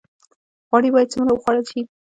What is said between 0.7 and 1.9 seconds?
باید څومره وخوړل شي؟